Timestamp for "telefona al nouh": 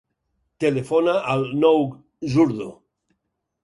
0.63-1.95